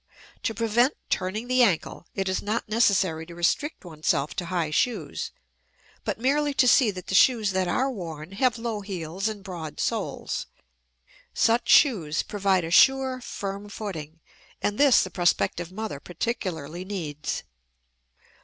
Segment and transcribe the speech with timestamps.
[0.41, 5.29] To prevent "turning the ankle," it is not necessary to restrict oneself to high shoes,
[6.03, 9.79] but merely to see that the shoes that are worn have low heels and broad
[9.79, 10.47] soles.
[11.35, 14.19] Such shoes provide a sure, firm footing,
[14.59, 17.43] and this the prospective mother particularly needs.